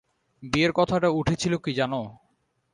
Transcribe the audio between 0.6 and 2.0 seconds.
কথাটা উঠেছিল কি জান?